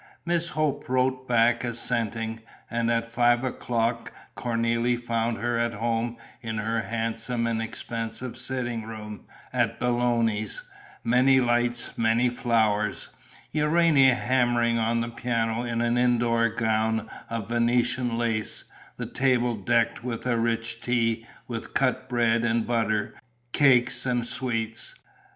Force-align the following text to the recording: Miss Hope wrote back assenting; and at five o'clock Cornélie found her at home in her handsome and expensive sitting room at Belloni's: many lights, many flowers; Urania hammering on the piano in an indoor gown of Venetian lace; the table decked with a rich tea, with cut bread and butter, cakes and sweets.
Miss 0.25 0.49
Hope 0.49 0.89
wrote 0.89 1.27
back 1.27 1.63
assenting; 1.63 2.39
and 2.71 2.89
at 2.89 3.05
five 3.05 3.43
o'clock 3.43 4.11
Cornélie 4.35 4.99
found 4.99 5.37
her 5.37 5.59
at 5.59 5.75
home 5.75 6.17
in 6.41 6.57
her 6.57 6.81
handsome 6.81 7.45
and 7.45 7.61
expensive 7.61 8.35
sitting 8.35 8.81
room 8.87 9.25
at 9.53 9.79
Belloni's: 9.79 10.63
many 11.03 11.39
lights, 11.39 11.95
many 11.99 12.29
flowers; 12.29 13.09
Urania 13.51 14.15
hammering 14.15 14.79
on 14.79 15.01
the 15.01 15.09
piano 15.09 15.61
in 15.61 15.81
an 15.81 15.99
indoor 15.99 16.49
gown 16.49 17.07
of 17.29 17.49
Venetian 17.49 18.17
lace; 18.17 18.63
the 18.97 19.05
table 19.05 19.55
decked 19.55 20.03
with 20.03 20.25
a 20.25 20.35
rich 20.35 20.81
tea, 20.81 21.27
with 21.47 21.75
cut 21.75 22.09
bread 22.09 22.43
and 22.43 22.65
butter, 22.65 23.13
cakes 23.51 24.07
and 24.07 24.25
sweets. 24.25 24.95